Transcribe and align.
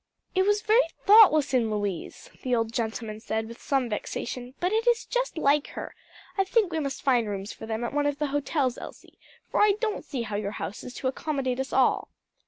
"It 0.33 0.47
was 0.47 0.63
very 0.63 0.87
thoughtless 1.05 1.53
in 1.53 1.69
Louise," 1.69 2.31
the 2.41 2.55
old 2.55 2.73
gentleman 2.73 3.19
said 3.19 3.47
with 3.47 3.61
some 3.61 3.87
vexation, 3.87 4.55
"but 4.59 4.71
it 4.71 4.87
is 4.87 5.05
just 5.05 5.37
like 5.37 5.67
her. 5.67 5.93
I 6.39 6.43
think 6.43 6.71
we 6.71 6.79
must 6.79 7.03
find 7.03 7.29
rooms 7.29 7.53
for 7.53 7.67
them 7.67 7.83
at 7.83 7.93
one 7.93 8.07
of 8.07 8.17
the 8.17 8.25
hotels, 8.33 8.79
Elsie; 8.79 9.19
for 9.51 9.61
I 9.61 9.73
don't 9.79 10.03
see 10.03 10.23
how 10.23 10.37
your 10.37 10.53
house 10.57 10.83
is 10.83 10.95
to 10.95 11.07
accommodate 11.07 11.59
us 11.59 11.71
all." 11.71 12.09